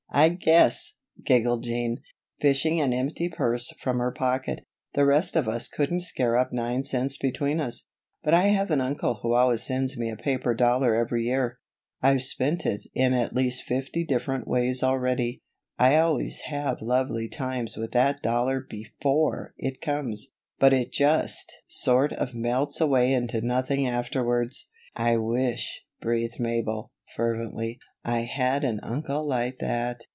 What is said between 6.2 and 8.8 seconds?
up nine cents between us; but I have